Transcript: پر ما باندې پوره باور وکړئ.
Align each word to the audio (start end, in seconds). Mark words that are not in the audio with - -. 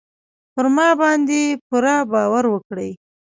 پر 0.53 0.65
ما 0.75 0.89
باندې 1.01 1.39
پوره 1.67 1.95
باور 2.11 2.43
وکړئ. 2.49 2.91